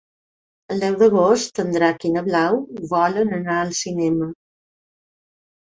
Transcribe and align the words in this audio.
El 0.75 0.79
deu 0.83 0.95
d'agost 1.01 1.61
en 1.65 1.69
Drac 1.77 2.07
i 2.09 2.11
na 2.15 2.25
Blau 2.31 2.59
volen 2.95 3.39
anar 3.43 3.61
al 3.61 3.79
cinema. 3.85 4.33